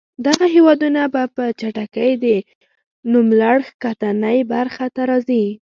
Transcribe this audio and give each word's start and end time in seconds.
دغه 0.27 0.45
هېوادونه 0.55 1.01
به 1.13 1.23
په 1.35 1.43
چټکۍ 1.59 2.11
د 2.23 2.25
نوملړ 3.11 3.57
ښکتنۍ 3.69 4.39
برخې 4.53 4.87
ته 4.95 5.01
راځي. 5.09 5.45